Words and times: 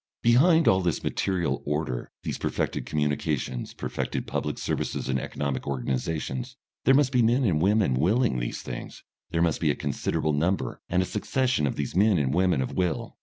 Behind 0.23 0.67
all 0.67 0.81
this 0.81 1.03
material 1.03 1.61
order, 1.63 2.09
these 2.23 2.39
perfected 2.39 2.87
communications, 2.87 3.71
perfected 3.75 4.25
public 4.25 4.57
services 4.57 5.07
and 5.07 5.19
economic 5.19 5.67
organisations, 5.67 6.57
there 6.85 6.95
must 6.95 7.11
be 7.11 7.21
men 7.21 7.43
and 7.45 7.61
women 7.61 7.93
willing 7.93 8.39
these 8.39 8.63
things. 8.63 9.03
There 9.29 9.43
must 9.43 9.61
be 9.61 9.69
a 9.69 9.75
considerable 9.75 10.33
number 10.33 10.81
and 10.89 11.03
a 11.03 11.05
succession 11.05 11.67
of 11.67 11.75
these 11.75 11.95
men 11.95 12.17
and 12.17 12.33
women 12.33 12.63
of 12.63 12.73
will. 12.73 13.15